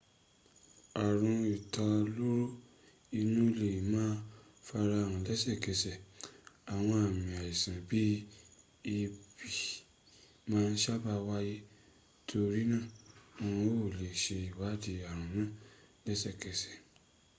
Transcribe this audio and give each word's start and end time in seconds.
aarun 1.03 1.39
italoro 1.59 2.31
inu 3.21 3.43
le 3.59 3.69
ma 3.93 4.05
farahan 4.67 5.15
lesekese 5.27 5.93
awon 6.73 7.01
ami 7.09 7.31
aisan 7.43 7.79
bii 7.89 8.15
eebi 8.95 9.51
ma 10.49 10.59
saba 10.83 11.13
waye 11.27 11.55
torina 12.27 12.79
won 13.37 13.57
o 13.81 13.87
le 13.99 14.07
se 14.23 14.35
iwadii 14.51 15.01
aarun 15.11 15.29
naa 15.35 15.51
lesekese 16.05 16.71